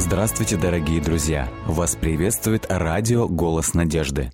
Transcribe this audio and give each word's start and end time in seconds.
Здравствуйте, 0.00 0.56
дорогие 0.56 0.98
друзья! 0.98 1.46
Вас 1.66 1.94
приветствует 1.94 2.64
радио 2.70 3.28
«Голос 3.28 3.74
надежды». 3.74 4.32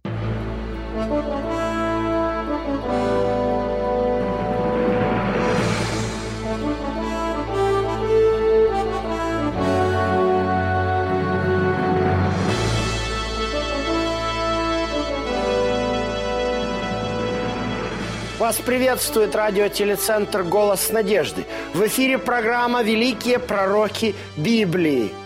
Вас 18.38 18.56
приветствует 18.58 19.34
радиотелецентр 19.34 20.44
«Голос 20.44 20.90
надежды». 20.90 21.44
В 21.74 21.84
эфире 21.88 22.18
программа 22.18 22.84
«Великие 22.84 23.40
пророки 23.40 24.14
Библии». 24.36 25.25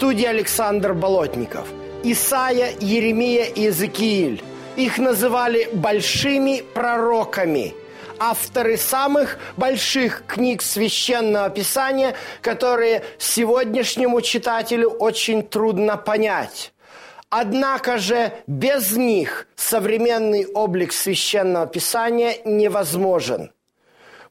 Студии 0.00 0.24
Александр 0.24 0.94
Болотников. 0.94 1.68
Исаия, 2.02 2.70
Еремия 2.80 3.44
и 3.44 3.64
Иезекииль. 3.64 4.42
Их 4.76 4.96
называли 4.96 5.68
большими 5.74 6.62
пророками– 6.72 7.74
авторы 8.18 8.78
самых 8.78 9.38
больших 9.58 10.24
книг 10.26 10.62
священного 10.62 11.50
писания, 11.50 12.16
которые 12.40 13.02
сегодняшнему 13.18 14.22
читателю 14.22 14.88
очень 14.88 15.42
трудно 15.42 15.98
понять. 15.98 16.72
Однако 17.28 17.98
же 17.98 18.32
без 18.46 18.92
них 18.96 19.48
современный 19.54 20.46
облик 20.46 20.94
священного 20.94 21.66
писания 21.66 22.36
невозможен. 22.46 23.52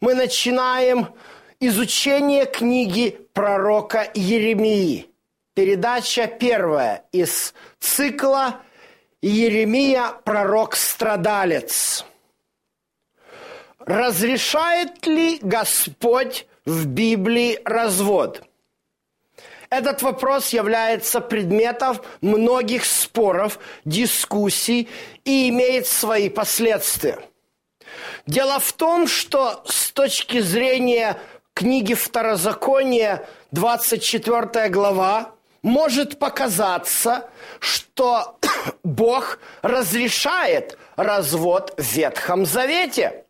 Мы 0.01 0.15
начинаем 0.15 1.09
изучение 1.59 2.45
книги 2.47 3.19
пророка 3.33 4.09
Еремии. 4.15 5.08
Передача 5.59 6.27
первая 6.27 7.03
из 7.11 7.53
цикла 7.81 8.61
Еремия 9.21 10.13
пророк-страдалец. 10.23 12.05
Разрешает 13.79 15.05
ли 15.05 15.37
Господь 15.41 16.47
в 16.63 16.85
Библии 16.85 17.59
развод? 17.65 18.41
Этот 19.69 20.01
вопрос 20.01 20.53
является 20.53 21.19
предметом 21.19 21.99
многих 22.21 22.85
споров, 22.85 23.59
дискуссий 23.83 24.87
и 25.25 25.49
имеет 25.49 25.87
свои 25.87 26.29
последствия. 26.29 27.19
Дело 28.25 28.61
в 28.61 28.71
том, 28.71 29.07
что 29.07 29.61
с 29.67 29.91
точки 29.91 30.39
зрения 30.39 31.19
книги 31.53 31.95
Второзакония, 31.95 33.27
24 33.51 34.69
глава, 34.69 35.35
может 35.61 36.19
показаться, 36.19 37.29
что 37.59 38.37
Бог 38.83 39.39
разрешает 39.61 40.77
развод 40.95 41.73
в 41.77 41.83
Ветхом 41.93 42.45
Завете 42.45 43.25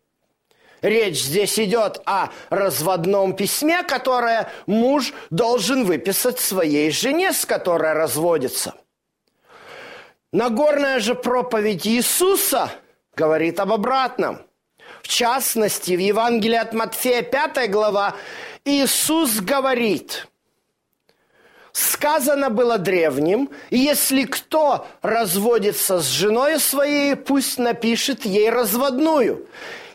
Речь 0.82 1.24
здесь 1.24 1.58
идет 1.58 2.00
о 2.06 2.30
разводном 2.48 3.34
письме, 3.34 3.82
которое 3.82 4.50
муж 4.66 5.12
должен 5.28 5.84
выписать 5.84 6.40
своей 6.40 6.90
жене, 6.90 7.32
с 7.32 7.44
которой 7.44 7.92
разводится. 7.92 8.74
Нагорная 10.32 11.00
же 11.00 11.14
проповедь 11.14 11.86
Иисуса 11.86 12.70
говорит 13.14 13.60
об 13.60 13.72
обратном. 13.72 14.38
В 15.02 15.08
частности, 15.08 15.92
в 15.92 15.98
Евангелии 15.98 16.56
от 16.56 16.72
Матфея 16.72 17.22
5 17.22 17.70
глава 17.70 18.14
Иисус 18.64 19.40
говорит, 19.40 20.28
сказано 21.72 22.50
было 22.50 22.78
древним, 22.78 23.50
если 23.70 24.24
кто 24.24 24.86
разводится 25.02 26.00
с 26.00 26.06
женой 26.06 26.58
своей, 26.58 27.16
пусть 27.16 27.58
напишет 27.58 28.24
ей 28.24 28.50
разводную. 28.50 29.46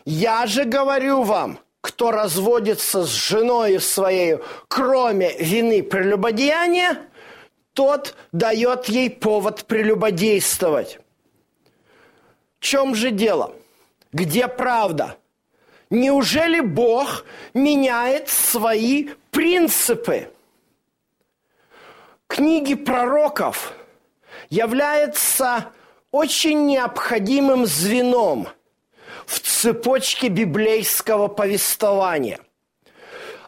Я 0.04 0.46
же 0.46 0.64
говорю 0.64 1.22
вам, 1.22 1.58
кто 1.80 2.10
разводится 2.10 3.04
с 3.04 3.10
женой 3.10 3.80
своей, 3.80 4.38
кроме 4.68 5.36
вины 5.38 5.82
прелюбодеяния, 5.82 6.98
тот 7.72 8.16
дает 8.32 8.86
ей 8.86 9.10
повод 9.10 9.64
прелюбодействовать. 9.66 10.98
В 12.58 12.64
чем 12.64 12.94
же 12.94 13.10
дело? 13.10 13.54
Где 14.12 14.48
правда? 14.48 15.16
Неужели 15.90 16.60
Бог 16.60 17.24
меняет 17.54 18.28
свои 18.28 19.10
принципы? 19.30 20.30
Книги 22.26 22.74
пророков 22.74 23.72
являются 24.50 25.72
очень 26.10 26.66
необходимым 26.66 27.66
звеном– 27.66 28.48
в 29.26 29.40
цепочке 29.40 30.28
библейского 30.28 31.28
повествования. 31.28 32.38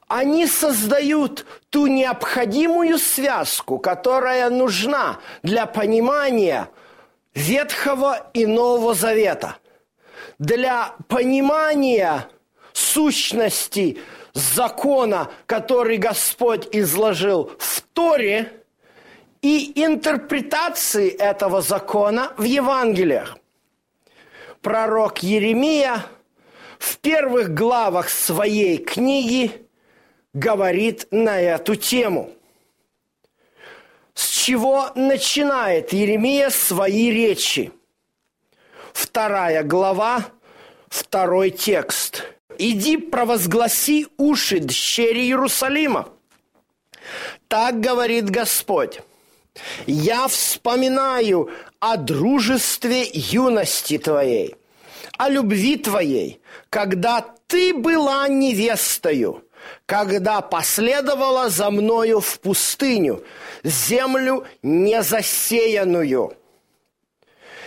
Они 0.09 0.47
создают 0.47 1.47
ту 1.71 1.87
необходимую 1.87 2.99
связку, 2.99 3.79
которая 3.79 4.51
нужна 4.51 5.21
для 5.43 5.67
понимания 5.67 6.71
Ветхого 7.35 8.31
и 8.33 8.47
Нового 8.47 8.95
Завета, 8.95 9.57
для 10.39 10.95
понимания 11.09 12.29
сущности 12.73 13.99
закона, 14.33 15.31
который 15.47 15.99
Господь 15.99 16.69
изложил 16.73 17.53
в 17.59 17.83
Торе, 17.93 18.65
и 19.43 19.73
интерпретации 19.85 21.11
этого 21.11 21.63
закона 21.63 22.33
в 22.37 22.43
Евангелиях 22.43 23.39
пророк 24.63 25.19
Еремия 25.23 26.05
в 26.79 26.99
первых 26.99 27.55
главах 27.55 28.09
своей 28.09 28.79
книги 28.79 29.67
говорит 30.33 31.07
на 31.11 31.41
эту 31.41 31.75
тему. 31.75 32.33
С 34.15 34.29
чего 34.29 34.91
начинает 34.95 35.93
Еремия 35.93 36.51
свои 36.51 37.11
речи? 37.11 37.73
Вторая 38.93 39.63
глава, 39.63 40.25
второй 40.89 41.51
текст. 41.51 42.25
«Иди 42.61 42.97
провозгласи 42.97 44.09
уши 44.17 44.59
дщери 44.59 45.27
Иерусалима». 45.27 46.09
Так 47.47 47.81
говорит 47.81 48.29
Господь. 48.29 49.01
«Я 49.87 50.29
вспоминаю 50.29 51.51
о 51.81 51.97
дружестве 51.97 53.05
юности 53.13 53.99
твоей, 53.99 54.57
о 55.17 55.29
любви 55.29 55.77
твоей, 55.77 56.41
когда 56.71 57.25
ты 57.47 57.75
была 57.75 58.29
невестою, 58.29 59.45
когда 59.87 60.41
последовала 60.41 61.51
за 61.51 61.71
мною 61.71 62.21
в 62.21 62.41
пустыню, 62.41 63.25
землю 63.63 64.47
незасеянную». 64.63 66.35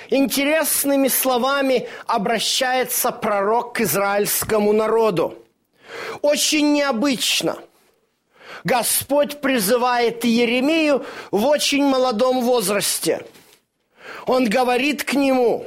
Интересными 0.09 1.07
словами 1.07 1.87
обращается 2.05 3.11
пророк 3.11 3.75
к 3.75 3.81
израильскому 3.81 4.73
народу. 4.73 5.37
Очень 6.21 6.73
необычно– 6.73 7.57
Господь 8.63 9.41
призывает 9.41 10.23
Еремию 10.23 11.05
в 11.31 11.45
очень 11.45 11.83
молодом 11.83 12.41
возрасте. 12.41 13.25
Он 14.25 14.47
говорит 14.47 15.03
к 15.03 15.13
нему, 15.13 15.65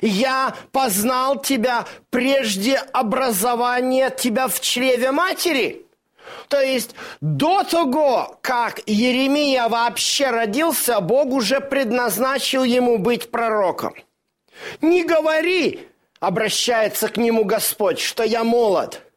я 0.00 0.54
познал 0.72 1.40
тебя 1.40 1.86
прежде 2.10 2.76
образования 2.76 4.10
тебя 4.10 4.48
в 4.48 4.60
чреве 4.60 5.12
матери. 5.12 5.84
То 6.48 6.60
есть 6.60 6.94
до 7.20 7.62
того, 7.62 8.38
как 8.42 8.80
Еремия 8.86 9.68
вообще 9.68 10.30
родился, 10.30 11.00
Бог 11.00 11.26
уже 11.26 11.60
предназначил 11.60 12.64
ему 12.64 12.98
быть 12.98 13.30
пророком. 13.30 13.94
Не 14.80 15.04
говори, 15.04 15.86
обращается 16.20 17.08
к 17.08 17.16
нему 17.16 17.44
Господь, 17.44 18.00
что 18.00 18.24
я 18.24 18.44
молод– 18.44 19.02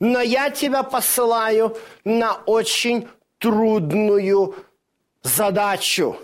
но 0.00 0.20
я 0.20 0.50
тебя 0.50 0.82
посылаю 0.82 1.76
на 2.04 2.34
очень 2.46 3.08
трудную 3.38 4.54
задачу. 5.22 6.16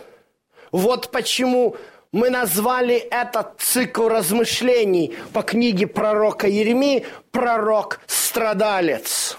Вот 0.73 1.11
почему 1.11 1.77
мы 2.13 2.31
назвали 2.31 2.97
этот 2.97 3.61
цикл 3.61 4.09
размышлений 4.09 5.17
по 5.33 5.43
книге 5.43 5.87
пророка 5.87 6.49
Еремии 6.49 7.07
«Пророк-страдалец». 7.31 9.39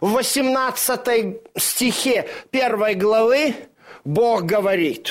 В 0.00 0.12
18 0.12 1.40
стихе 1.56 2.28
первой 2.50 2.94
главы 2.94 3.54
Бог 4.04 4.42
говорит 4.42 5.10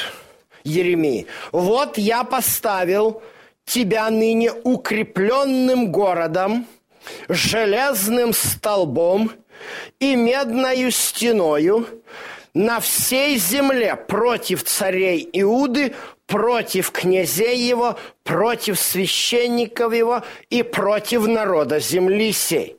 Еремии, 0.64 1.28
«Вот 1.52 1.98
я 1.98 2.24
поставил 2.24 3.22
тебя 3.66 4.10
ныне 4.10 4.52
укрепленным 4.52 5.92
городом– 5.92 6.66
железным 7.28 8.34
столбом 8.34 9.32
и 10.00 10.16
медною 10.16 10.92
стеною, 10.92 11.88
на 12.54 12.80
всей 12.80 13.38
земле 13.38 13.96
против 13.96 14.64
царей 14.64 15.28
Иуды, 15.34 15.94
против 16.26 16.92
князей 16.92 17.58
его, 17.58 17.98
против 18.24 18.80
священников 18.80 19.94
его 19.94 20.24
и 20.50 20.64
против 20.64 21.28
народа 21.28 21.80
земли 21.80 22.32
сей. 22.32 22.78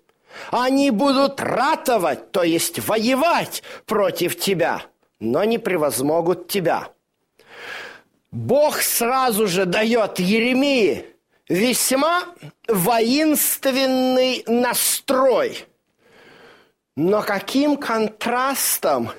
Они 0.50 0.90
будут 0.90 1.40
ратовать, 1.40 2.30
то 2.32 2.42
есть 2.42 2.78
воевать 2.86 3.62
против 3.86 4.38
тебя, 4.38 4.82
но 5.18 5.44
не 5.44 5.58
превозмогут 5.58 6.48
тебя. 6.48 6.88
Бог 8.30 8.80
сразу 8.80 9.48
же 9.48 9.64
дает 9.66 10.20
Еремии 10.20 11.04
весьма 11.50 12.22
воинственный 12.68 14.44
настрой. 14.46 15.66
Но 16.96 17.22
каким 17.22 17.76
контрастом 17.76 19.10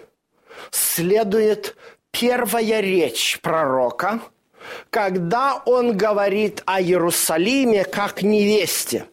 следует 0.72 1.76
первая 2.12 2.80
речь 2.80 3.40
пророка, 3.42 4.22
когда 4.90 5.62
он 5.66 5.96
говорит 5.98 6.64
о 6.66 6.82
Иерусалиме 6.82 7.84
как 7.84 8.24
невесте. 8.24 9.06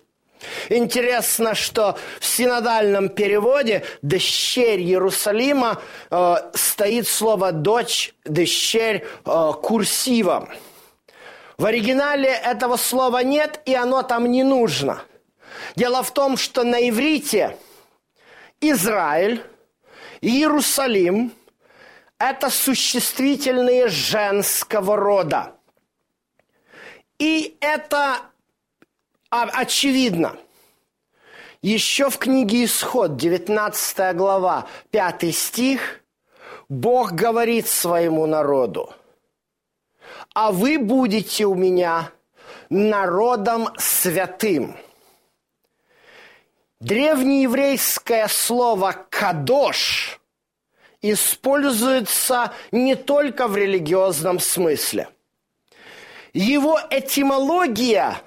Интересно, 0.68 1.54
что 1.54 1.98
в 2.20 2.24
синодальном 2.24 3.08
переводе 3.08 3.84
«дощерь 4.02 4.80
Иерусалима» 4.80 5.80
э, 6.10 6.34
стоит 6.54 7.08
слово 7.08 7.50
«дочь», 7.50 8.14
«дощерь» 8.24 9.04
э, 9.24 9.52
курсивом. 9.60 10.48
В 11.58 11.66
оригинале 11.66 12.28
этого 12.28 12.76
слова 12.76 13.24
нет, 13.24 13.60
и 13.64 13.74
оно 13.74 14.02
там 14.04 14.30
не 14.30 14.44
нужно. 14.44 15.02
Дело 15.74 16.04
в 16.04 16.12
том, 16.12 16.36
что 16.36 16.62
на 16.62 16.88
иврите 16.88 17.56
Израиль, 18.60 19.42
Иерусалим– 20.20 21.32
это 22.18 22.48
существительные 22.50 23.88
женского 23.88 24.96
рода. 24.96 25.56
И 27.18 27.56
это 27.60 28.18
очевидно. 29.30 30.36
Еще 31.60 32.08
в 32.08 32.18
книге 32.18 32.66
Исход, 32.66 33.16
19 33.16 34.16
глава, 34.16 34.68
5 34.92 35.34
стих, 35.34 36.04
Бог 36.68 37.12
говорит 37.12 37.66
своему 37.66 38.26
народу– 38.26 38.94
а 40.34 40.52
вы 40.52 40.78
будете 40.78 41.46
у 41.46 41.54
меня 41.54 42.12
народом 42.70 43.68
святым. 43.76 44.76
Древнееврейское 46.80 48.28
слово 48.28 48.94
«кадош» 49.10 50.20
используется 51.02 52.52
не 52.70 52.94
только 52.94 53.48
в 53.48 53.56
религиозном 53.56 54.38
смысле. 54.38 55.08
Его 56.32 56.78
этимология 56.90 58.20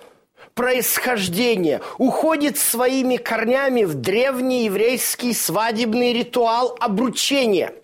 происхождения 0.54 1.82
уходит 1.98 2.58
своими 2.58 3.16
корнями 3.16 3.84
в 3.84 3.96
древний 3.96 4.66
еврейский 4.66 5.34
свадебный 5.34 6.14
ритуал 6.14 6.76
обручения– 6.80 7.74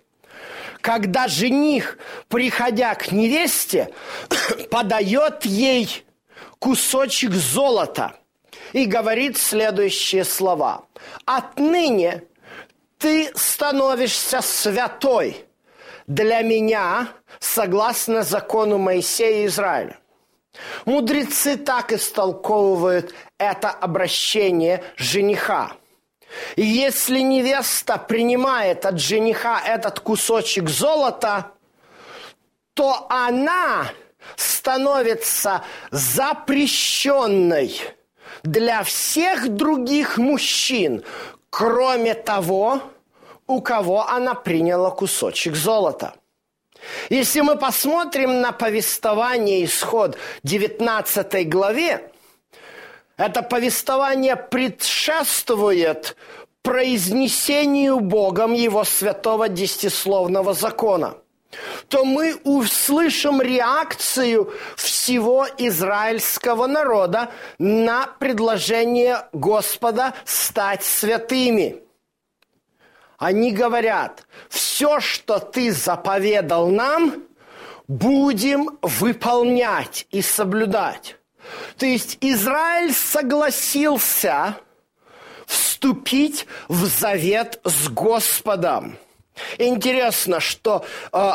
когда 0.80 1.28
жених, 1.28 1.98
приходя 2.28 2.94
к 2.94 3.12
невесте, 3.12 3.92
подает 4.70 5.44
ей 5.44 6.04
кусочек 6.58 7.32
золота 7.32 8.14
и 8.72 8.84
говорит 8.86 9.36
следующие 9.36 10.24
слова. 10.24 10.84
«Отныне 11.24 12.24
ты 12.98 13.30
становишься 13.34 14.40
святой 14.40 15.44
для 16.06 16.42
меня, 16.42 17.08
согласно 17.38 18.22
закону 18.22 18.78
Моисея 18.78 19.44
и 19.44 19.46
Израиля». 19.46 19.98
Мудрецы 20.86 21.56
так 21.56 21.92
истолковывают 21.92 23.14
это 23.38 23.70
обращение 23.70 24.82
жениха– 24.96 25.72
и 26.56 26.64
если 26.64 27.20
невеста 27.20 27.96
принимает 27.98 28.86
от 28.86 28.98
жениха 28.98 29.60
этот 29.60 30.00
кусочек 30.00 30.68
золота, 30.68 31.52
то 32.74 33.06
она 33.08 33.88
становится 34.36 35.64
запрещенной 35.90 37.80
для 38.42 38.82
всех 38.82 39.48
других 39.48 40.18
мужчин, 40.18 41.02
кроме 41.50 42.14
того, 42.14 42.82
у 43.46 43.60
кого 43.60 44.06
она 44.08 44.34
приняла 44.34 44.90
кусочек 44.90 45.56
золота. 45.56 46.14
Если 47.08 47.40
мы 47.40 47.56
посмотрим 47.56 48.40
на 48.40 48.52
повествование 48.52 49.64
исход 49.64 50.16
19 50.44 51.48
главе, 51.48 52.12
это 53.18 53.42
повествование 53.42 54.36
предшествует 54.36 56.16
произнесению 56.62 58.00
Богом 58.00 58.54
Его 58.54 58.84
святого 58.84 59.48
десятисловного 59.50 60.54
закона 60.54 61.18
то 61.88 62.04
мы 62.04 62.36
услышим 62.44 63.40
реакцию 63.40 64.52
всего 64.76 65.46
израильского 65.56 66.66
народа 66.66 67.30
на 67.58 68.06
предложение 68.18 69.28
Господа 69.32 70.14
стать 70.24 70.82
святыми. 70.82 71.82
Они 73.16 73.50
говорят, 73.50 74.26
все, 74.48 75.00
что 75.00 75.38
ты 75.38 75.72
заповедал 75.72 76.68
нам, 76.68 77.24
будем 77.88 78.78
выполнять 78.82 80.06
и 80.10 80.22
соблюдать. 80.22 81.17
То 81.76 81.86
есть 81.86 82.18
Израиль 82.20 82.92
согласился 82.92 84.56
вступить 85.46 86.46
в 86.68 86.84
завет 86.86 87.60
с 87.64 87.88
Господом. 87.88 88.98
Интересно, 89.58 90.40
что 90.40 90.84
э, 91.12 91.30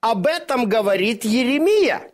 об 0.00 0.26
этом 0.26 0.68
говорит 0.68 1.24
Еремия. 1.24 2.10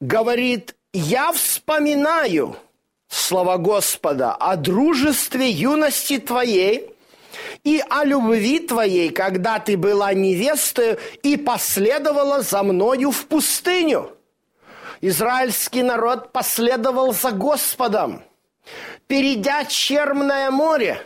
Говорит, 0.00 0.74
я 0.92 1.32
вспоминаю 1.32 2.56
слова 3.08 3.56
Господа 3.56 4.34
о 4.34 4.56
дружестве 4.56 5.48
юности 5.48 6.18
твоей 6.18 6.90
и 7.62 7.82
о 7.88 8.04
любви 8.04 8.60
твоей, 8.60 9.10
когда 9.10 9.58
ты 9.60 9.76
была 9.76 10.12
невестой 10.12 10.98
и 11.22 11.36
последовала 11.36 12.42
за 12.42 12.62
мною 12.62 13.10
в 13.10 13.26
пустыню 13.26 14.13
израильский 15.00 15.82
народ 15.82 16.32
последовал 16.32 17.12
за 17.12 17.30
Господом, 17.32 18.22
перейдя 19.06 19.64
Черное 19.64 20.50
море, 20.50 21.00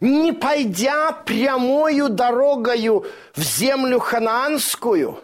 не 0.00 0.32
пойдя 0.32 1.12
прямою 1.12 2.08
дорогою 2.08 3.06
в 3.34 3.40
землю 3.40 3.98
ханаанскую, 3.98 5.20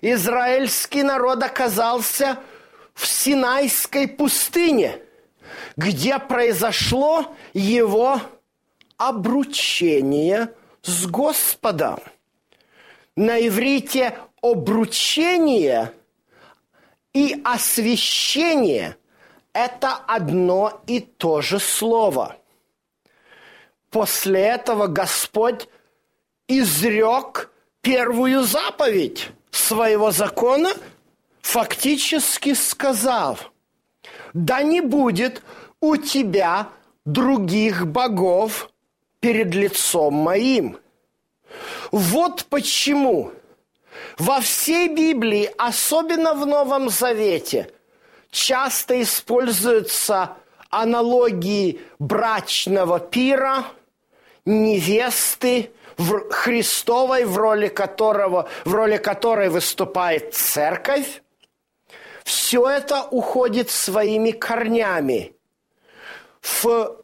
израильский 0.00 1.02
народ 1.02 1.42
оказался 1.42 2.38
в 2.94 3.06
Синайской 3.06 4.06
пустыне, 4.08 5.00
где 5.76 6.18
произошло 6.18 7.34
его 7.52 8.20
обручение 8.96 10.50
с 10.82 11.06
Господом. 11.06 12.00
На 13.16 13.46
иврите 13.46 14.18
обручение– 14.40 15.92
и 17.14 17.40
освящение– 17.44 18.96
это 19.54 19.94
одно 19.94 20.82
и 20.86 21.00
то 21.00 21.40
же 21.40 21.60
слово. 21.60 22.36
После 23.90 24.40
этого 24.40 24.88
Господь 24.88 25.68
изрек 26.48 27.52
первую 27.80 28.42
заповедь 28.42 29.30
своего 29.52 30.10
закона, 30.10 30.70
фактически 31.40 32.54
сказав, 32.54 33.52
«Да 34.32 34.62
не 34.62 34.80
будет 34.80 35.42
у 35.80 35.96
тебя 35.96 36.68
других 37.04 37.86
богов 37.86 38.70
перед 39.20 39.54
лицом 39.54 40.14
моим». 40.14 40.78
Вот 41.92 42.46
почему– 42.46 43.32
во 44.18 44.40
всей 44.40 44.88
Библии, 44.88 45.50
особенно 45.58 46.34
в 46.34 46.46
Новом 46.46 46.88
Завете, 46.88 47.70
часто 48.30 49.00
используются 49.02 50.36
аналогии 50.70 51.80
брачного 51.98 53.00
пира, 53.00 53.64
невесты, 54.44 55.70
в 55.96 56.30
Христовой, 56.30 57.24
в 57.24 57.36
роли, 57.36 57.68
которого, 57.68 58.48
в 58.64 58.74
роли 58.74 58.96
которой 58.96 59.48
выступает 59.48 60.34
церковь, 60.34 61.22
все 62.24 62.68
это 62.68 63.04
уходит 63.04 63.70
своими 63.70 64.32
корнями 64.32 65.36
в 66.42 67.00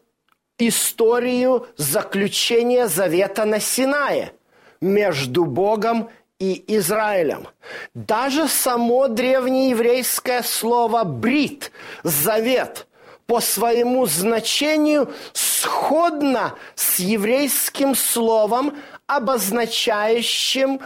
историю 0.59 1.69
заключения 1.77 2.89
завета 2.89 3.45
на 3.45 3.61
Синае– 3.61 4.33
между 4.81 5.45
Богом 5.45 6.11
и 6.41 6.65
Израилем. 6.79 7.47
Даже 7.95 8.49
само 8.49 9.07
древнееврейское 9.07 10.43
слово 10.43 11.05
«брит»– 11.05 11.71
«завет» 12.03 12.89
по 13.27 13.41
своему 13.41 14.07
значению 14.07 15.13
сходно 15.33 16.55
с 16.75 16.99
еврейским 16.99 17.95
словом, 17.95 18.77
обозначающим 19.07 20.81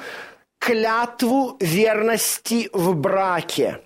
клятву 0.58 1.56
верности 1.60 2.68
в 2.72 2.94
браке. 2.94 3.80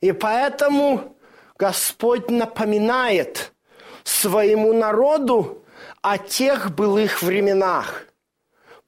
И 0.00 0.12
поэтому 0.12 1.16
Господь 1.58 2.30
напоминает 2.30 3.52
своему 4.04 4.72
народу 4.72 5.64
о 6.02 6.18
тех 6.18 6.72
былых 6.74 7.22
временах– 7.22 8.04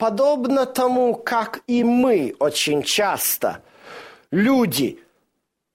подобно 0.02 0.66
тому, 0.66 1.14
как 1.14 1.60
и 1.68 1.84
мы 1.84 2.34
очень 2.40 2.82
часто, 2.82 3.62
люди, 4.32 4.98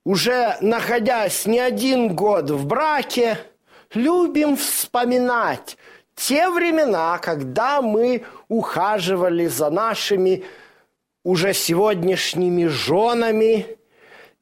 уже 0.03 0.57
находясь 0.59 1.45
не 1.45 1.61
один 1.61 2.13
год 2.13 2.49
в 2.49 2.65
браке, 2.67 3.37
любим 3.93 4.57
вспоминать 4.57 5.77
те 6.13 6.49
времена, 6.49 7.17
когда 7.19 7.81
мы 7.81 8.25
ухаживали 8.49 9.47
за 9.47 9.69
нашими 9.69 10.43
уже 11.23 11.53
сегодняшними 11.53 12.65
женами, 12.65 13.77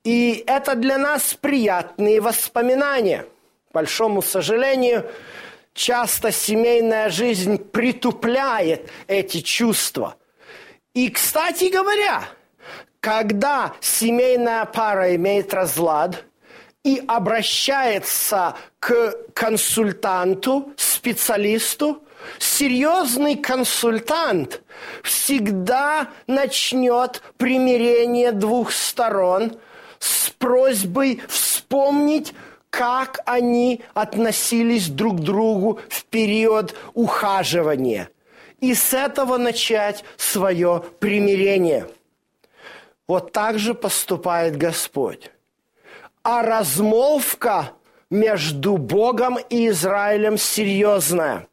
и 0.04 0.44
это 0.48 0.74
для 0.74 0.98
нас 0.98 1.36
приятные 1.40 2.22
воспоминания. 2.22 3.28
К 3.70 3.74
большому 3.76 4.24
сожалению, 4.24 5.06
часто 5.76 6.32
семейная 6.32 7.10
жизнь 7.10 7.60
притупляет 7.60 8.90
эти 9.08 9.42
чувства. 9.42 10.16
И, 10.96 11.10
кстати 11.10 11.66
говоря, 11.66 12.24
когда 13.02 13.74
семейная 13.82 14.66
пара 14.66 15.14
имеет 15.16 15.54
разлад 15.54 16.24
и 16.84 17.04
обращается 17.06 18.56
к 18.80 19.14
консультанту, 19.34 20.74
специалисту, 20.78 22.04
серьезный 22.40 23.36
консультант 23.36 24.62
всегда 25.04 26.10
начнет 26.26 27.22
примирение 27.38 28.32
двух 28.32 28.72
сторон 28.72 29.60
с 30.00 30.30
просьбой 30.30 31.22
вспомнить 31.28 32.34
как 32.78 33.22
они 33.26 33.82
относились 33.94 34.90
друг 34.90 35.18
к 35.18 35.22
другу 35.22 35.80
в 35.88 36.04
период 36.06 36.76
ухаживания. 36.94 38.10
И 38.60 38.74
с 38.74 38.94
этого 38.94 39.38
начать 39.38 40.04
свое 40.18 40.84
примирение. 41.00 41.88
Вот 43.08 43.32
так 43.32 43.60
же 43.60 43.76
поступает 43.76 44.58
Господь. 44.58 45.32
А 46.22 46.42
размолвка 46.42 47.72
между 48.10 48.76
Богом 48.78 49.38
и 49.50 49.70
Израилем 49.70 50.38
серьезная. 50.38 51.48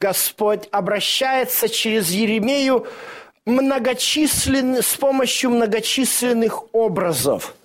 Господь 0.00 0.68
обращается 0.70 1.70
через 1.70 2.10
Еремею 2.10 2.86
многочисленный, 3.46 4.82
с 4.82 4.94
помощью 4.96 5.50
многочисленных 5.50 6.74
образов– 6.74 7.54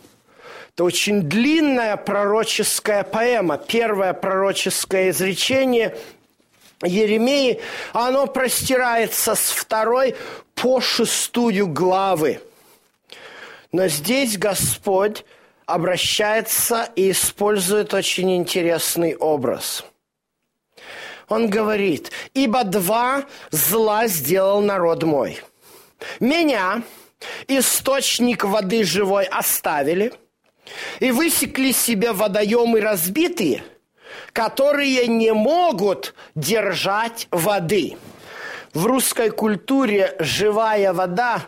это 0.80 0.86
очень 0.86 1.24
длинная 1.24 1.98
пророческая 1.98 3.04
поэма. 3.04 3.58
Первое 3.58 4.14
пророческое 4.14 5.10
изречение 5.10 5.94
Еремеи, 6.82 7.60
оно 7.92 8.28
простирается 8.28 9.36
с 9.36 9.52
второй 9.52 10.16
по 10.56 10.80
шестую 10.80 11.68
главы. 11.68 12.40
Но 13.74 13.90
здесь 13.90 14.38
Господь 14.38 15.26
обращается 15.66 16.90
и 16.96 17.12
использует 17.12 17.94
очень 17.94 18.34
интересный 18.38 19.18
образ. 19.18 19.84
Он 21.28 21.50
говорит, 21.50 22.10
«Ибо 22.34 22.64
два 22.64 23.26
зла 23.52 24.08
сделал 24.08 24.62
народ 24.62 25.04
мой. 25.04 25.42
Меня, 26.22 26.84
источник 27.50 28.46
воды 28.46 28.86
живой, 28.86 29.26
оставили– 29.26 30.14
и 31.00 31.12
высекли 31.12 31.72
себе 31.72 32.12
водоемы 32.12 32.82
разбитые, 32.82 33.64
которые 34.34 35.08
не 35.08 35.34
могут 35.34 36.14
держать 36.36 37.28
воды. 37.32 37.98
В 38.74 38.86
русской 38.86 39.30
культуре 39.30 40.16
живая 40.20 40.94
вода, 40.94 41.42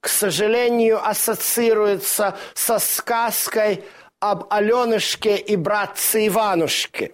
к 0.00 0.08
сожалению, 0.08 1.06
ассоциируется 1.06 2.36
со 2.54 2.78
сказкой 2.78 3.84
об 4.20 4.46
Аленушке 4.50 5.36
и 5.36 5.56
братце 5.56 6.26
Иванушке. 6.26 7.12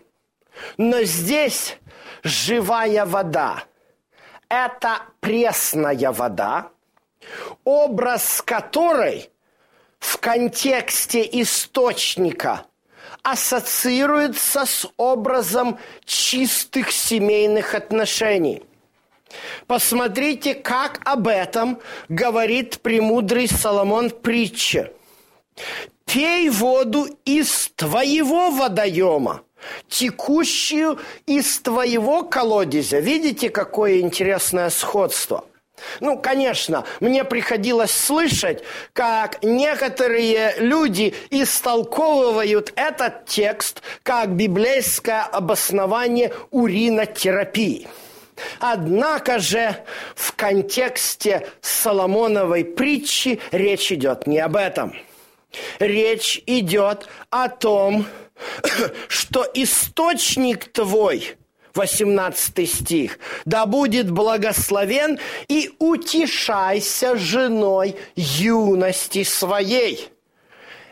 Но 0.77 1.03
здесь 1.03 1.79
живая 2.23 3.05
вода– 3.05 3.65
это 4.49 5.03
пресная 5.21 6.13
вода, 6.13 6.71
образ 7.65 8.43
которой 8.45 9.32
в 10.03 10.19
контексте 10.19 11.23
источника 11.41 12.67
ассоциируется 13.23 14.67
с 14.67 14.89
образом 14.97 15.79
чистых 16.05 16.91
семейных 16.91 17.77
отношений. 17.77 18.65
Посмотрите, 19.69 20.55
как 20.55 21.01
об 21.05 21.29
этом 21.29 21.79
говорит 22.09 22.81
премудрый 22.81 23.47
Соломон 23.47 24.11
притче. 24.11 24.93
«Пей 26.05 26.51
воду 26.51 27.07
из 27.25 27.71
твоего 27.77 28.51
водоема, 28.51 29.43
текущую 29.89 30.99
из 31.27 31.61
твоего 31.61 32.25
колодезя». 32.25 32.99
Видите, 32.99 33.51
какое 33.51 34.01
интересное 34.01 34.69
сходство– 34.71 35.45
ну, 36.01 36.19
конечно, 36.19 36.85
мне 37.01 37.25
приходилось 37.25 37.93
слышать, 37.93 38.63
как 38.93 39.43
некоторые 39.43 40.55
люди 40.59 41.15
истолковывают 41.31 42.73
этот 42.77 43.27
текст 43.27 43.83
как 44.03 44.31
библейское 44.31 45.23
обоснование 45.23 46.33
уринотерапии. 46.51 47.89
Однако 48.59 49.39
же 49.39 49.77
в 50.15 50.33
контексте 50.35 51.49
Соломоновой 51.61 52.65
притчи 52.65 53.41
речь 53.51 53.93
идет 53.93 54.27
не 54.27 54.39
об 54.39 54.57
этом. 54.57 54.97
Речь 55.79 56.43
идет 56.47 57.09
о 57.31 57.49
том, 57.49 58.07
что 59.09 59.47
источник 59.55 60.73
твой– 60.73 61.37
18 61.75 62.71
стих. 62.71 63.19
«Да 63.45 63.67
будет 63.67 64.11
благословен 64.11 65.19
и 65.49 65.71
утешайся 65.79 67.17
женой 67.17 67.97
юности 68.17 69.25
своей». 69.25 70.09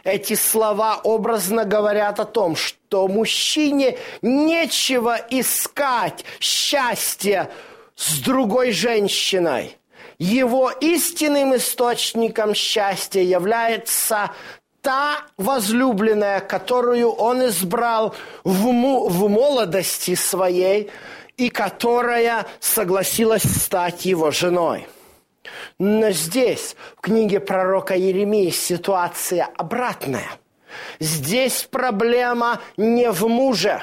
Эти 0.03 0.35
слова 0.35 1.01
образно 1.05 1.65
говорят 1.65 2.21
о 2.21 2.25
том, 2.25 2.57
что 2.57 3.07
мужчине 3.07 3.99
нечего 4.23 5.19
искать 5.29 6.25
счастья 6.41 7.51
с 7.97 8.19
другой 8.21 8.73
женщиной. 8.73 9.77
Его 10.19 10.71
истинным 10.71 11.57
источником 11.57 12.55
счастья 12.55 13.23
является 13.23 14.33
та 14.83 15.19
возлюбленная, 15.37 16.41
которую 16.41 17.11
он 17.11 17.47
избрал 17.47 18.15
в, 18.45 18.67
му, 18.67 19.09
в 19.09 19.29
молодости 19.29 20.15
своей 20.15 20.91
и 21.37 21.51
которая 21.51 22.47
согласилась 22.61 23.43
стать 23.43 24.05
его 24.05 24.31
женой. 24.31 24.87
Но 25.79 26.11
здесь, 26.11 26.77
в 26.97 27.01
книге 27.01 27.41
пророка 27.41 27.95
Еремии, 27.95 28.51
ситуация 28.51 29.49
обратная. 29.57 30.31
Здесь 30.99 31.67
проблема 31.71 32.61
не 32.77 33.11
в 33.11 33.27
муже, 33.27 33.83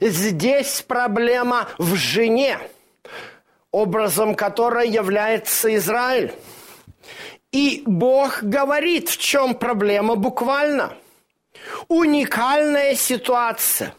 здесь 0.00 0.82
проблема 0.86 1.68
в 1.78 1.94
жене, 1.94 2.58
образом 3.70 4.34
которой 4.34 4.88
является 4.88 5.74
Израиль. 5.76 6.34
И 7.52 7.82
Бог 7.84 8.42
говорит, 8.42 9.10
в 9.10 9.18
чем 9.18 9.54
проблема 9.54 10.16
буквально. 10.16 10.96
Уникальная 11.88 12.94
ситуация. 12.94 13.94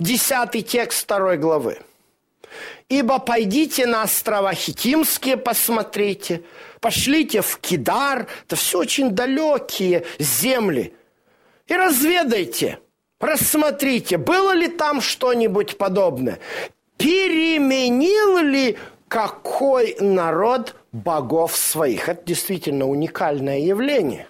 Десятый 0.00 0.62
текст 0.62 1.04
второй 1.04 1.38
главы. 1.38 1.78
«Ибо 2.88 3.18
пойдите 3.18 3.86
на 3.86 4.02
острова 4.02 4.52
Хитимские, 4.52 5.38
посмотрите, 5.38 6.42
пошлите 6.80 7.40
в 7.40 7.58
Кидар, 7.58 8.26
это 8.44 8.56
все 8.56 8.78
очень 8.80 9.10
далекие 9.10 10.04
земли, 10.18 10.94
и 11.66 11.74
разведайте, 11.74 12.78
рассмотрите, 13.20 14.18
было 14.18 14.52
ли 14.52 14.68
там 14.68 15.00
что-нибудь 15.00 15.78
подобное, 15.78 16.40
переменил 16.98 18.38
ли 18.38 18.76
какой 19.08 19.96
народ 19.98 20.76
богов 20.94 21.54
своих. 21.56 22.08
Это 22.08 22.24
действительно 22.24 22.88
уникальное 22.88 23.58
явление. 23.58 24.28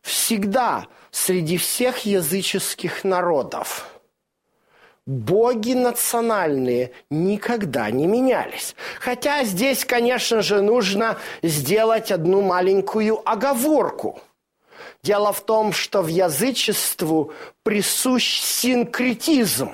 Всегда 0.00 0.86
среди 1.10 1.58
всех 1.58 2.06
языческих 2.06 3.04
народов 3.04 3.92
боги 5.06 5.72
национальные 5.72 6.92
никогда 7.10 7.90
не 7.90 8.06
менялись. 8.06 8.76
Хотя 9.00 9.44
здесь, 9.44 9.84
конечно 9.84 10.42
же, 10.42 10.62
нужно 10.62 11.18
сделать 11.42 12.12
одну 12.12 12.40
маленькую 12.40 13.20
оговорку. 13.28 14.20
Дело 15.02 15.32
в 15.32 15.44
том, 15.44 15.72
что 15.72 16.02
в 16.02 16.06
язычеству 16.06 17.32
присущ 17.64 18.40
синкретизм. 18.40 19.72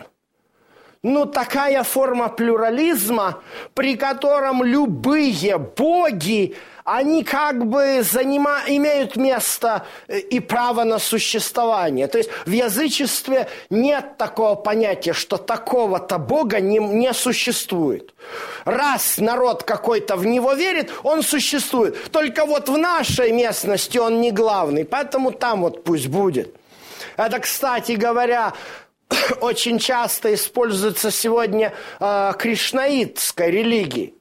Ну, 1.03 1.27
такая 1.27 1.85
форма 1.85 2.29
плюрализма, 2.29 3.41
при 3.75 3.97
котором 3.97 4.65
любые 4.65 5.57
боги 5.57 6.57
они 6.89 7.23
как 7.23 7.67
бы 7.67 8.03
занима, 8.03 8.61
имеют 8.67 9.17
место 9.17 9.85
э, 10.07 10.19
и 10.21 10.41
право 10.41 10.85
на 10.85 10.99
существование. 10.99 12.07
То 12.09 12.19
есть 12.19 12.31
в 12.47 12.51
язычестве 12.51 13.49
нет 13.69 14.17
такого 14.17 14.55
понятия, 14.55 15.13
что 15.13 15.37
такого-то 15.37 16.19
Бога 16.19 16.61
не, 16.61 16.79
не 16.79 17.13
существует. 17.13 18.15
Раз 18.65 19.19
народ 19.19 19.65
какой-то 19.65 20.17
в 20.17 20.25
него 20.25 20.55
верит, 20.55 20.91
он 21.03 21.23
существует. 21.23 22.11
Только 22.11 22.47
вот 22.47 22.71
в 22.71 22.79
нашей 22.79 23.33
местности 23.33 23.99
он 23.99 24.23
не 24.23 24.33
главный, 24.33 24.87
поэтому 24.87 25.31
там 25.31 25.61
вот 25.63 25.85
пусть 25.85 26.09
будет. 26.09 26.55
Это, 27.19 27.39
кстати 27.39 27.93
говоря, 27.93 28.55
очень 29.41 29.79
часто 29.79 30.35
используется 30.35 31.11
сегодня 31.11 31.73
э, 32.01 32.33
кришнаитской 32.39 33.51
религией. 33.51 34.15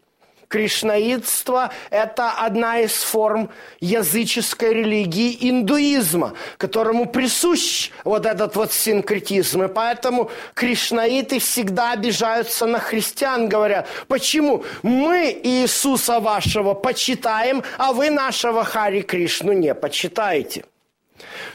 Кришнаитство– 0.48 1.74
это 1.90 2.32
одна 2.32 2.80
из 2.80 2.94
форм 2.94 3.50
языческой 3.82 4.76
религии 4.76 5.38
индуизма, 5.50 6.36
которому 6.58 7.06
присущ 7.06 7.92
вот 8.06 8.26
этот 8.26 8.56
вот 8.56 8.72
синкретизм. 8.72 9.64
И 9.64 9.68
поэтому 9.68 10.32
кришнаиты 10.54 11.40
всегда 11.40 11.92
обижаются 11.92 12.66
на 12.66 12.80
христиан, 12.80 13.50
говорят, 13.50 13.90
почему 14.08 14.64
мы 14.84 15.38
Иисуса 15.44 16.22
вашего 16.22 16.74
почитаем, 16.74 17.62
а 17.78 17.92
вы 17.92 18.10
нашего 18.10 18.64
Хари 18.64 19.02
Кришну 19.02 19.52
не 19.52 19.76
почитаете. 19.76 20.64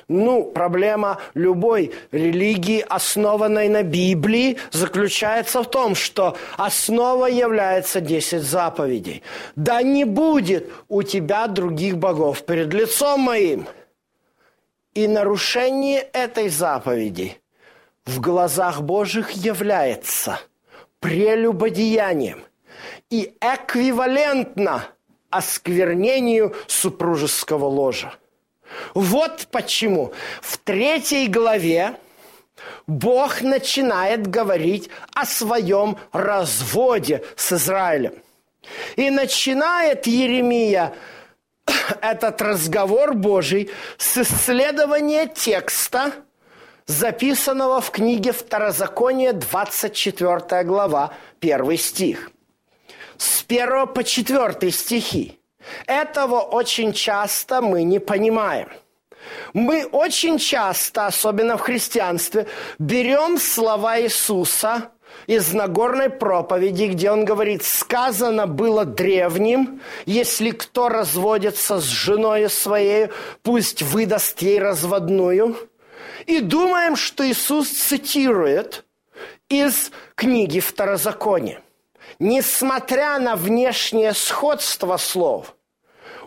Ну, 0.09 0.45
проблема 0.45 1.19
любой 1.35 1.93
религии, 2.11 2.85
основанной 2.89 3.69
на 3.69 3.83
Библии, 3.83 4.59
заключается 4.71 5.63
в 5.63 5.71
том, 5.71 5.95
что 5.95 6.37
основа 6.57 7.27
является 7.27 8.01
10 8.01 8.43
заповедей. 8.43 9.23
Да 9.57 9.83
не 9.83 10.05
будет 10.05 10.71
у 10.89 11.03
тебя 11.03 11.47
других 11.47 11.97
богов 11.99 12.45
перед 12.45 12.73
лицом 12.73 13.21
моим. 13.21 13.67
И 14.95 15.09
нарушение 15.09 16.01
этой 16.01 16.49
заповеди 16.49 17.39
в 18.05 18.21
глазах 18.21 18.83
Божьих 18.83 19.31
является 19.31 20.41
прелюбодеянием 21.01 22.45
и 23.09 23.35
эквивалентно 23.41 24.85
осквернению 25.31 26.55
супружеского 26.67 27.65
ложа. 27.65 28.15
Вот 28.95 29.49
почему 29.51 30.13
в 30.41 30.59
третьей 30.59 31.29
главе 31.29 31.97
Бог 32.87 33.43
начинает 33.43 34.27
говорить 34.27 34.91
о 35.15 35.25
своем 35.27 35.97
разводе 36.13 37.25
с 37.37 37.53
Израилем. 37.53 38.15
И 38.97 39.11
начинает 39.11 40.07
Еремия 40.07 40.95
этот 42.01 42.41
разговор 42.43 43.15
Божий 43.15 43.71
с 43.99 44.19
исследования 44.19 45.27
текста, 45.27 46.13
записанного 46.87 47.81
в 47.81 47.91
книге 47.91 48.33
Второзакония, 48.33 49.33
24 49.33 50.65
глава, 50.65 51.15
1 51.41 51.77
стих. 51.79 52.31
С 53.17 53.45
1 53.49 53.89
по 53.89 54.05
4 54.05 54.71
стихи. 54.71 55.39
Этого 55.87 56.41
очень 56.41 56.93
часто 56.93 57.61
мы 57.61 57.83
не 57.83 57.99
понимаем. 57.99 58.69
Мы 59.53 59.87
очень 59.87 60.39
часто, 60.39 61.07
особенно 61.07 61.57
в 61.57 61.61
христианстве, 61.61 62.47
берем 62.79 63.39
слова 63.39 64.01
Иисуса 64.01 64.91
из 65.27 65.53
Нагорной 65.53 66.11
проповеди, 66.11 66.85
где 66.85 67.11
он 67.11 67.25
говорит, 67.25 67.63
сказано 67.65 68.47
было 68.47 68.85
древним, 68.85 69.81
если 70.07 70.51
кто 70.51 70.89
разводится 70.89 71.81
с 71.81 71.85
женой 71.85 72.49
своей, 72.49 73.09
пусть 73.43 73.83
выдаст 73.83 74.43
ей 74.43 74.59
разводную. 74.59 75.57
И 76.27 76.41
думаем, 76.41 76.97
что 76.97 77.29
Иисус 77.29 77.69
цитирует 77.69 78.85
из 79.49 79.91
книги 80.15 80.61
Второзакония 80.61 81.61
несмотря 82.23 83.19
на 83.19 83.35
внешнее 83.35 84.15
сходство 84.15 84.97
слов, 84.97 85.57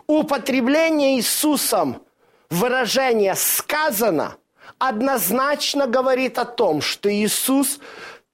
употребление 0.06 1.16
Иисусом 1.16 2.02
выражения 2.50 3.34
«сказано» 3.34 4.36
однозначно 4.78 5.86
говорит 5.86 6.38
о 6.38 6.44
том, 6.44 6.82
что 6.82 7.10
Иисус 7.10 7.80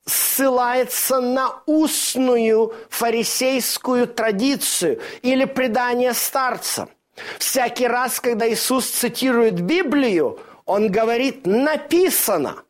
ссылается 0.04 1.20
на 1.20 1.62
устную 1.66 2.74
фарисейскую 2.90 4.08
традицию 4.08 5.00
или 5.22 5.44
предание 5.44 6.14
старца. 6.14 6.88
Всякий 7.38 7.86
раз, 7.86 8.18
когда 8.18 8.52
Иисус 8.52 8.86
цитирует 8.86 9.60
Библию, 9.60 10.40
он 10.66 10.90
говорит 10.90 11.46
«написано». 11.46 12.64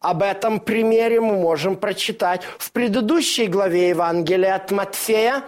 Об 0.00 0.22
этом 0.22 0.60
примере 0.60 1.20
мы 1.20 1.36
можем 1.36 1.74
прочитать 1.74 2.42
в 2.58 2.70
предыдущей 2.70 3.48
главе 3.48 3.88
Евангелия 3.88 4.54
от 4.54 4.70
Матфея, 4.70 5.42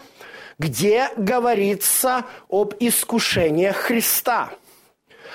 где 0.58 1.08
говорится 1.16 2.24
об 2.48 2.74
искушении 2.80 3.70
Христа. 3.70 4.50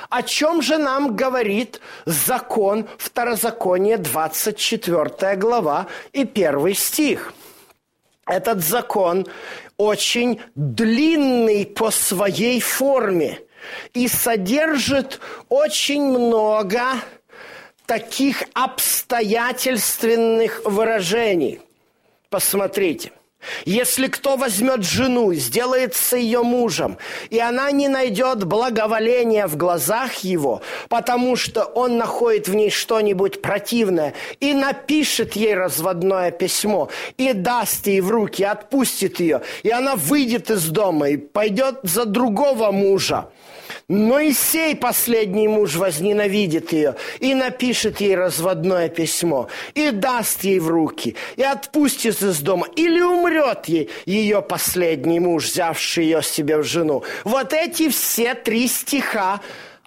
О 0.09 0.21
чем 0.21 0.61
же 0.61 0.77
нам 0.77 1.15
говорит 1.15 1.79
закон 2.05 2.87
Второзакония, 2.97 3.97
24 3.97 5.37
глава 5.37 5.87
и 6.11 6.21
1 6.21 6.75
стих? 6.75 7.33
Этот 8.27 8.61
закон 8.61 9.27
очень 9.77 10.41
длинный 10.55 11.65
по 11.65 11.89
своей 11.89 12.59
форме 12.59 13.39
и 13.93 14.09
содержит 14.09 15.21
очень 15.47 16.03
много 16.03 16.81
таких 17.85 18.43
обстоятельственных 18.53 20.61
выражений. 20.65 21.61
Посмотрите. 22.29 23.11
Если 23.65 24.07
кто 24.07 24.37
возьмет 24.37 24.83
жену, 24.83 25.33
сделается 25.33 26.17
ее 26.17 26.43
мужем, 26.43 26.97
и 27.29 27.39
она 27.39 27.71
не 27.71 27.87
найдет 27.87 28.43
благоволения 28.43 29.47
в 29.47 29.55
глазах 29.55 30.17
его, 30.17 30.61
потому 30.89 31.35
что 31.35 31.63
он 31.63 31.97
находит 31.97 32.47
в 32.47 32.55
ней 32.55 32.69
что-нибудь 32.69 33.41
противное, 33.41 34.13
и 34.39 34.53
напишет 34.53 35.35
ей 35.35 35.53
разводное 35.53 36.31
письмо, 36.31 36.89
и 37.17 37.33
даст 37.33 37.87
ей 37.87 38.01
в 38.01 38.09
руки, 38.09 38.43
отпустит 38.43 39.19
ее, 39.19 39.41
и 39.63 39.69
она 39.69 39.95
выйдет 39.95 40.49
из 40.49 40.67
дома 40.69 41.09
и 41.09 41.17
пойдет 41.17 41.79
за 41.83 42.05
другого 42.05 42.71
мужа, 42.71 43.29
но 43.87 44.19
и 44.19 44.33
сей 44.33 44.75
последний 44.75 45.47
муж 45.47 45.75
возненавидит 45.75 46.73
ее 46.73 46.95
и 47.19 47.35
напишет 47.35 48.01
ей 48.01 48.15
разводное 48.15 48.89
письмо, 48.89 49.47
и 49.73 49.91
даст 49.91 50.43
ей 50.43 50.59
в 50.59 50.67
руки, 50.67 51.15
и 51.35 51.43
отпустит 51.43 52.21
из 52.21 52.39
дома, 52.41 52.67
или 52.75 53.01
умрет 53.01 53.65
ей 53.65 53.89
ее 54.05 54.41
последний 54.41 55.19
муж, 55.19 55.45
взявший 55.45 56.05
ее 56.05 56.23
себе 56.23 56.57
в 56.57 56.63
жену. 56.63 57.03
Вот 57.23 57.53
эти 57.53 57.89
все 57.89 58.33
три 58.33 58.67
стиха 58.67 59.41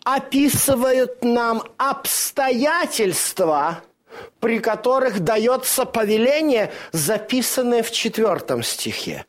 описывают 0.05 1.25
нам 1.25 1.63
обстоятельства, 1.77 3.83
при 4.41 4.59
которых 4.59 5.21
дается 5.21 5.85
повеление, 5.85 6.73
записанное 6.93 7.83
в 7.83 7.91
четвертом 7.91 8.63
стихе 8.63 9.27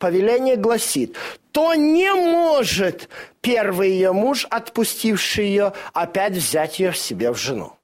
повеление 0.00 0.56
гласит, 0.56 1.16
то 1.52 1.74
не 1.74 2.12
может 2.12 3.08
первый 3.40 3.90
ее 3.90 4.12
муж, 4.12 4.46
отпустивший 4.50 5.46
ее, 5.46 5.72
опять 5.92 6.32
взять 6.32 6.80
ее 6.80 6.90
в 6.90 6.98
себе 6.98 7.30
в 7.30 7.36
жену. 7.36 7.76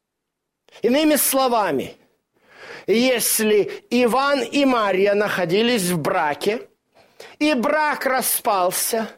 Иными 0.83 1.17
словами, 1.17 1.97
если 2.87 3.85
Иван 3.91 4.43
и 4.43 4.65
Мария 4.65 5.15
находились 5.15 5.91
в 5.91 5.99
браке, 5.99 6.69
и 7.39 7.55
брак 7.55 8.07
распался, 8.07 9.09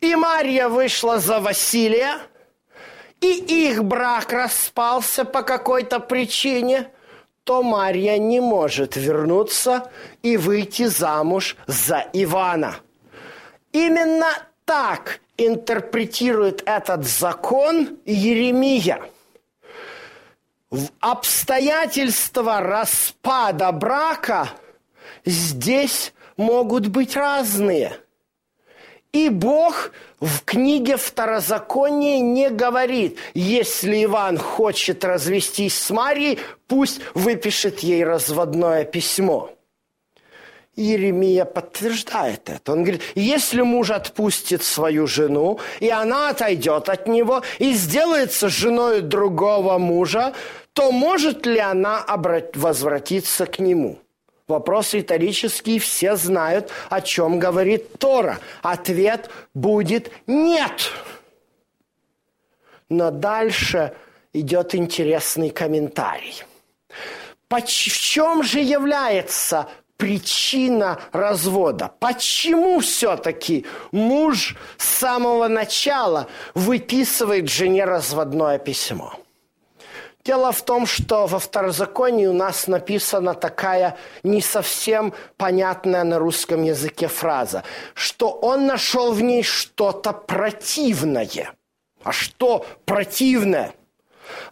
и 0.00 0.14
Мария 0.16 0.68
вышла 0.68 1.18
за 1.18 1.38
Василия, 1.38 2.18
и 3.20 3.66
их 3.66 3.84
брак 3.84 4.32
распался 4.32 5.24
по 5.24 5.42
какой-то 5.42 6.00
причине, 6.00 6.90
то 7.44 7.62
Марья 7.62 8.18
не 8.18 8.40
может 8.40 8.96
вернуться 8.96 9.90
и 10.22 10.36
выйти 10.36 10.86
замуж 10.86 11.56
за 11.66 12.06
Ивана. 12.12 12.76
Именно 13.72 14.28
так 14.64 15.20
интерпретирует 15.36 16.62
этот 16.66 17.06
закон 17.06 17.98
Еремия. 18.04 19.00
В 20.70 20.88
обстоятельства 21.00 22.60
распада 22.60 23.72
брака 23.72 24.48
здесь 25.24 26.14
могут 26.36 26.86
быть 26.86 27.16
разные. 27.16 28.01
И 29.12 29.28
Бог 29.28 29.92
в 30.20 30.42
книге 30.44 30.96
Второзакония 30.96 32.20
не 32.20 32.48
говорит, 32.48 33.18
если 33.34 34.04
Иван 34.04 34.38
хочет 34.38 35.04
развестись 35.04 35.78
с 35.78 35.90
Марией, 35.90 36.38
пусть 36.66 37.00
выпишет 37.12 37.80
ей 37.80 38.04
разводное 38.04 38.84
письмо. 38.84 39.50
Еремия 40.74 41.44
подтверждает 41.44 42.48
это. 42.48 42.72
Он 42.72 42.82
говорит, 42.82 43.02
если 43.14 43.60
муж 43.60 43.90
отпустит 43.90 44.62
свою 44.62 45.06
жену, 45.06 45.60
и 45.80 45.90
она 45.90 46.30
отойдет 46.30 46.88
от 46.88 47.06
него 47.06 47.42
и 47.58 47.74
сделается 47.74 48.48
женой 48.48 49.02
другого 49.02 49.76
мужа, 49.76 50.32
то 50.72 50.90
может 50.90 51.44
ли 51.44 51.58
она 51.58 52.02
возвратиться 52.54 53.44
к 53.44 53.58
нему? 53.58 53.98
Вопрос 54.48 54.94
риторический, 54.94 55.78
все 55.78 56.16
знают, 56.16 56.70
о 56.90 57.00
чем 57.00 57.38
говорит 57.38 57.98
Тора. 57.98 58.38
Ответ 58.62 59.30
будет 59.54 60.10
«нет». 60.26 60.92
Но 62.88 63.10
дальше 63.10 63.94
идет 64.32 64.74
интересный 64.74 65.50
комментарий. 65.50 66.44
В 67.48 67.62
чем 67.64 68.42
же 68.42 68.60
является 68.60 69.68
причина 69.96 70.98
развода? 71.12 71.92
Почему 72.00 72.80
все-таки 72.80 73.66
муж 73.92 74.56
с 74.76 74.84
самого 74.84 75.48
начала 75.48 76.28
выписывает 76.54 77.48
жене 77.48 77.84
разводное 77.84 78.58
письмо? 78.58 79.21
Дело 80.24 80.52
в 80.52 80.62
том, 80.62 80.86
что 80.86 81.26
во 81.26 81.40
второзаконии 81.40 82.26
у 82.26 82.32
нас 82.32 82.68
написана 82.68 83.34
такая 83.34 83.96
не 84.22 84.40
совсем 84.40 85.14
понятная 85.36 86.04
на 86.04 86.20
русском 86.20 86.62
языке 86.62 87.08
фраза, 87.08 87.64
что 87.94 88.30
он 88.30 88.66
нашел 88.66 89.12
в 89.12 89.20
ней 89.20 89.42
что-то 89.42 90.12
противное. 90.12 91.52
А 92.04 92.12
что 92.12 92.64
противное? 92.84 93.74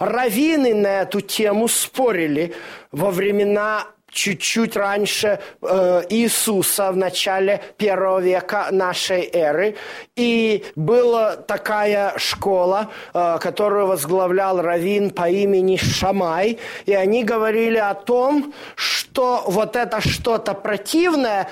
Равины 0.01 0.75
на 0.75 1.03
эту 1.03 1.21
тему 1.21 1.69
спорили 1.69 2.55
во 2.91 3.13
времена 3.13 3.87
чуть-чуть 4.11 4.77
раньше 4.77 5.41
э, 5.63 6.03
Иисуса, 6.11 6.93
в 6.93 6.97
начале 6.97 7.63
первого 7.77 8.21
века 8.21 8.69
нашей 8.71 9.29
эры. 9.33 9.77
И 10.17 10.65
была 10.77 11.37
такая 11.37 12.15
школа, 12.19 12.91
э, 13.15 13.39
которую 13.41 13.87
возглавлял 13.87 14.61
раввин 14.61 15.11
по 15.11 15.29
имени 15.29 15.77
Шамай. 15.77 16.59
И 16.87 16.93
они 16.93 17.25
говорили 17.25 17.79
о 17.79 17.95
том, 17.95 18.53
что 18.75 19.45
вот 19.47 19.77
это 19.77 20.01
что-то 20.01 20.55
противное, 20.55 21.49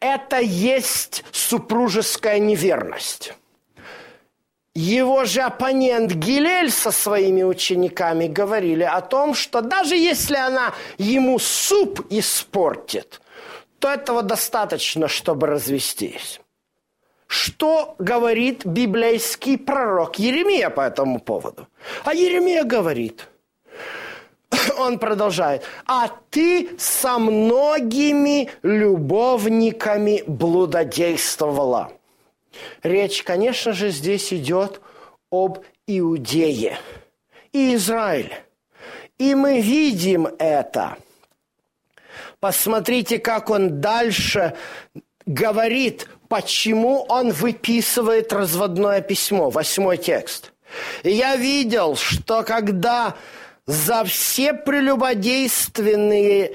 это 0.00 0.40
есть 0.40 1.24
супружеская 1.30 2.38
неверность. 2.38 3.34
Его 4.74 5.24
же 5.24 5.40
оппонент 5.40 6.12
Гилель 6.12 6.70
со 6.70 6.92
своими 6.92 7.42
учениками 7.42 8.28
говорили 8.28 8.84
о 8.84 9.00
том, 9.00 9.34
что 9.34 9.62
даже 9.62 9.96
если 9.96 10.36
она 10.36 10.72
ему 10.96 11.40
суп 11.40 12.06
испортит, 12.08 13.20
то 13.80 13.88
этого 13.88 14.22
достаточно, 14.22 15.08
чтобы 15.08 15.48
развестись. 15.48 16.40
Что 17.26 17.96
говорит 17.98 18.64
библейский 18.64 19.58
пророк 19.58 20.20
Еремия 20.20 20.70
по 20.70 20.82
этому 20.82 21.18
поводу? 21.18 21.66
А 22.04 22.14
Еремия 22.14 22.62
говорит, 22.62 23.28
он 24.78 25.00
продолжает, 25.00 25.64
а 25.84 26.10
ты 26.30 26.70
со 26.78 27.18
многими 27.18 28.50
любовниками 28.62 30.22
блудодействовала– 30.28 31.92
Речь, 32.82 33.22
конечно 33.22 33.72
же, 33.72 33.90
здесь 33.90 34.32
идет 34.32 34.80
об 35.30 35.58
Иудее 35.86 36.78
и 37.52 37.74
Израиле. 37.74 38.44
И 39.18 39.34
мы 39.34 39.60
видим 39.60 40.26
это. 40.38 40.96
Посмотрите, 42.40 43.18
как 43.18 43.50
он 43.50 43.80
дальше 43.80 44.54
говорит, 45.26 46.08
почему 46.28 47.04
он 47.08 47.32
выписывает 47.32 48.32
разводное 48.32 49.02
письмо. 49.02 49.50
Восьмой 49.50 49.98
текст. 49.98 50.52
«Я 51.02 51.36
видел, 51.36 51.96
что 51.96 52.44
когда 52.44 53.16
за 53.66 54.04
все 54.04 54.54
прелюбодейственные 54.54 56.54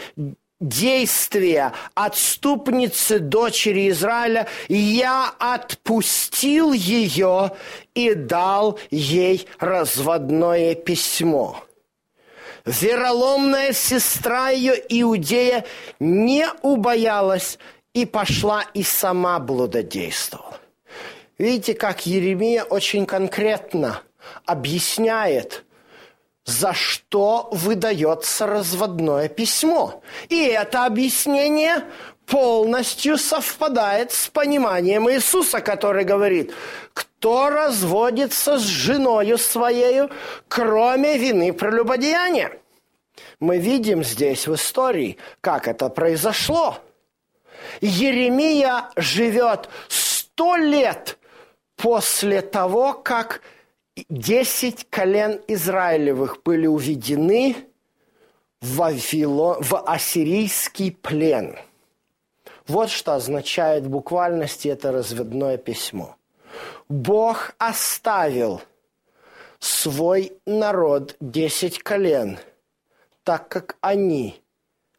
действия 0.67 1.73
отступницы 1.93 3.19
дочери 3.19 3.89
Израиля, 3.89 4.47
я 4.67 5.33
отпустил 5.39 6.73
ее 6.73 7.51
и 7.93 8.13
дал 8.13 8.79
ей 8.89 9.47
разводное 9.59 10.75
письмо. 10.75 11.63
Вероломная 12.65 13.73
сестра 13.73 14.49
ее 14.49 14.73
Иудея 14.89 15.65
не 15.99 16.47
убоялась 16.63 17.59
и 17.93 18.05
пошла 18.05 18.63
и 18.73 18.81
сама 18.81 19.39
блудодействовала. 19.39 20.59
Видите, 21.37 21.75
как 21.75 22.05
Еремия 22.05 22.63
очень 22.63 23.05
конкретно 23.05 24.01
объясняет– 24.45 25.63
за 26.45 26.73
что 26.73 27.49
выдается 27.51 28.45
разводное 28.45 29.27
письмо. 29.27 30.01
И 30.29 30.43
это 30.45 30.85
объяснение 30.85 31.83
полностью 32.27 33.17
совпадает 33.17 34.11
с 34.11 34.27
пониманием 34.27 35.09
Иисуса, 35.09 35.59
который 35.61 36.03
говорит, 36.05 36.53
кто 36.93 37.49
разводится 37.49 38.57
с 38.57 38.63
женою 38.63 39.37
своею, 39.37 40.11
кроме 40.47 41.17
вины 41.17 41.51
прелюбодеяния. 41.51 42.59
Мы 43.39 43.57
видим 43.57 44.03
здесь 44.03 44.47
в 44.47 44.55
истории, 44.55 45.17
как 45.41 45.67
это 45.67 45.89
произошло. 45.89 46.77
Еремия 47.81 48.89
живет 48.95 49.69
сто 49.87 50.55
лет 50.55 51.17
после 51.75 52.41
того, 52.41 52.93
как 52.93 53.41
Десять 54.09 54.89
колен 54.89 55.41
Израилевых 55.47 56.43
были 56.43 56.67
уведены 56.67 57.55
в, 58.59 58.75
Вавилон, 58.75 59.63
в 59.63 59.81
ассирийский 59.85 60.91
плен. 60.91 61.55
Вот 62.67 62.89
что 62.89 63.13
означает 63.13 63.85
в 63.85 63.89
буквальности 63.89 64.67
это 64.67 64.91
разводное 64.91 65.57
письмо. 65.57 66.17
Бог 66.89 67.55
оставил 67.57 68.61
свой 69.59 70.33
народ 70.45 71.15
десять 71.21 71.79
колен, 71.79 72.37
так 73.23 73.47
как 73.47 73.77
они 73.79 74.41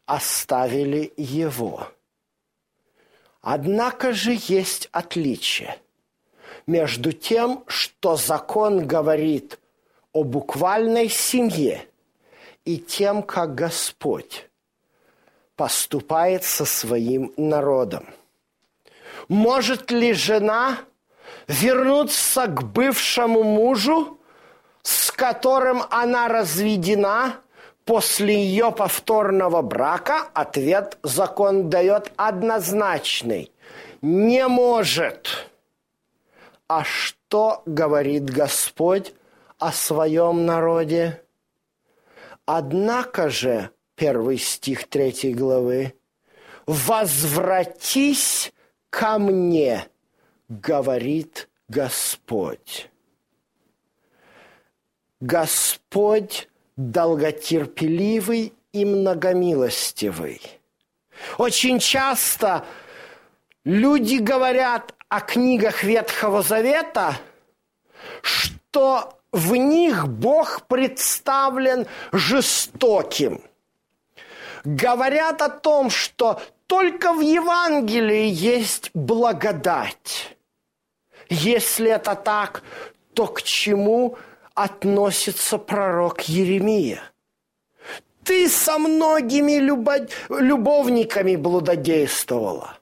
оставили 0.06 1.12
его. 1.18 1.88
Однако 3.42 4.14
же 4.14 4.38
есть 4.48 4.88
отличие– 4.90 5.78
между 6.66 7.12
тем, 7.12 7.64
что 7.66 8.16
закон 8.16 8.86
говорит 8.86 9.58
о 10.12 10.24
буквальной 10.24 11.08
семье, 11.08 11.86
и 12.64 12.78
тем, 12.78 13.22
как 13.22 13.54
Господь 13.54 14.48
поступает 15.54 16.44
со 16.44 16.64
своим 16.64 17.32
народом. 17.36 18.06
Может 19.28 19.90
ли 19.90 20.12
жена 20.12 20.78
вернуться 21.48 22.46
к 22.46 22.62
бывшему 22.62 23.42
мужу, 23.42 24.18
с 24.82 25.10
которым 25.10 25.82
она 25.90 26.28
разведена 26.28 27.36
после 27.84 28.34
ее 28.34 28.72
повторного 28.72 29.62
брака? 29.62 30.28
Ответ 30.34 30.98
закон 31.02 31.70
дает 31.70 32.12
однозначный. 32.16 33.52
Не 34.02 34.46
может. 34.48 35.48
А 36.68 36.82
что 36.82 37.62
говорит 37.64 38.24
Господь 38.24 39.14
о 39.58 39.72
своем 39.72 40.46
народе? 40.46 41.22
Однако 42.44 43.30
же, 43.30 43.70
первый 43.94 44.38
стих 44.38 44.88
третьей 44.88 45.32
главы, 45.34 45.94
«Возвратись 46.66 48.52
ко 48.90 49.18
мне, 49.18 49.86
говорит 50.48 51.48
Господь». 51.68 52.90
Господь 55.20 56.48
долготерпеливый 56.76 58.52
и 58.72 58.84
многомилостивый. 58.84 60.40
Очень 61.38 61.78
часто 61.78 62.66
люди 63.64 64.16
говорят 64.16 64.95
о 65.08 65.20
книгах 65.20 65.82
Ветхого 65.82 66.42
Завета, 66.42 67.16
что 68.22 69.18
в 69.32 69.54
них 69.54 70.08
Бог 70.08 70.66
представлен 70.66 71.86
жестоким. 72.12 73.42
Говорят 74.64 75.42
о 75.42 75.48
том, 75.48 75.90
что 75.90 76.40
только 76.66 77.12
в 77.12 77.20
Евангелии 77.20 78.26
есть 78.26 78.90
благодать. 78.94 80.36
Если 81.28 81.90
это 81.90 82.14
так, 82.14 82.62
то 83.14 83.26
к 83.26 83.42
чему 83.42 84.18
относится 84.54 85.58
пророк 85.58 86.22
Еремия? 86.22 87.02
Ты 88.24 88.48
со 88.48 88.78
многими 88.78 89.58
любо... 89.58 90.08
любовниками 90.28 91.36
блудодействовала. 91.36 92.75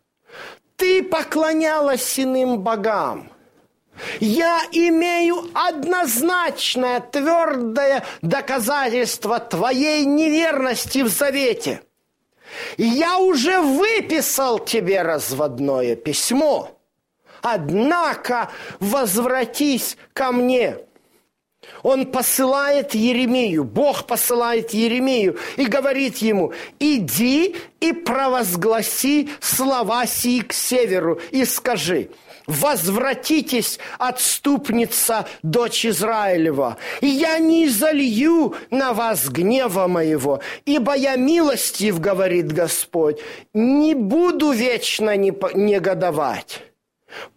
Ты 0.84 1.02
поклонялась 1.02 2.20
иным 2.20 2.58
богам. 2.58 3.30
Я 4.20 4.60
имею 4.70 5.48
однозначное, 5.54 7.00
твердое 7.00 8.04
доказательство 8.20 9.40
твоей 9.40 10.04
неверности 10.04 10.98
в 10.98 11.08
завете. 11.08 11.80
Я 12.76 13.16
уже 13.16 13.62
выписал 13.62 14.58
тебе 14.58 15.00
разводное 15.00 15.96
письмо. 15.96 16.78
Однако 17.40 18.50
возвратись 18.78 19.96
ко 20.12 20.32
мне. 20.32 20.76
Он 21.82 22.06
посылает 22.06 22.94
Еремию, 22.94 23.64
Бог 23.64 24.06
посылает 24.06 24.72
Еремию 24.72 25.38
и 25.56 25.66
говорит 25.66 26.18
ему, 26.18 26.52
иди 26.78 27.56
и 27.80 27.92
провозгласи 27.92 29.28
слова 29.40 30.06
сии 30.06 30.40
к 30.40 30.52
северу 30.52 31.20
и 31.30 31.44
скажи, 31.44 32.08
возвратитесь, 32.46 33.78
отступница, 33.98 35.26
дочь 35.42 35.84
Израилева, 35.84 36.78
и 37.00 37.06
я 37.06 37.38
не 37.38 37.68
залью 37.68 38.54
на 38.70 38.92
вас 38.92 39.28
гнева 39.28 39.86
моего, 39.86 40.40
ибо 40.64 40.94
я 40.94 41.16
милостив, 41.16 42.00
говорит 42.00 42.52
Господь, 42.52 43.20
не 43.52 43.94
буду 43.94 44.52
вечно 44.52 45.16
негодовать. 45.16 46.62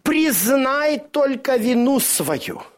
Признай 0.02 0.98
только 0.98 1.56
вину 1.56 2.00
свою– 2.00 2.62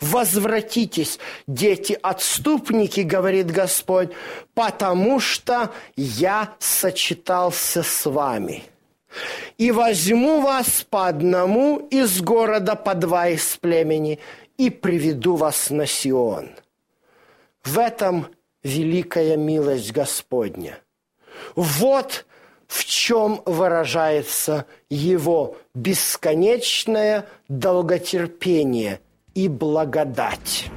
Возвратитесь, 0.00 1.18
дети-отступники, 1.46 3.00
говорит 3.00 3.50
Господь, 3.50 4.10
потому 4.52 5.20
что 5.20 5.72
я 5.96 6.54
сочетался 6.58 7.82
с 7.82 8.04
вами. 8.04 8.64
И 9.56 9.70
возьму 9.70 10.42
вас 10.42 10.86
по 10.90 11.08
одному 11.08 11.78
из 11.90 12.20
города, 12.20 12.74
по 12.74 12.94
два 12.94 13.28
из 13.28 13.56
племени, 13.56 14.18
и 14.58 14.68
приведу 14.68 15.36
вас 15.36 15.70
на 15.70 15.86
Сион. 15.86 16.50
В 17.62 17.78
этом 17.78 18.26
великая 18.62 19.38
милость 19.38 19.92
Господня. 19.92 20.78
Вот 21.54 22.26
в 22.66 22.84
чем 22.84 23.40
выражается 23.46 24.66
его 24.90 25.56
бесконечное 25.74 27.26
долготерпение– 27.48 29.00
и 29.36 29.48
благодать. 29.48 30.70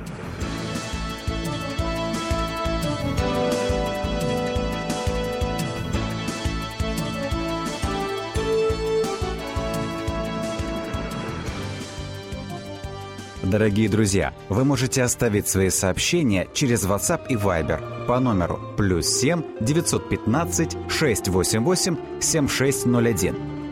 Дорогие 13.41 13.89
друзья, 13.89 14.33
вы 14.49 14.63
можете 14.65 15.01
оставить 15.01 15.47
свои 15.47 15.69
сообщения 15.69 16.47
через 16.53 16.85
WhatsApp 16.85 17.21
и 17.29 17.35
Viber 17.35 18.05
по 18.05 18.19
номеру 18.19 18.59
плюс 18.77 19.07
7 19.07 19.41
915 19.61 20.77
688 20.89 21.97
7601 22.19 23.58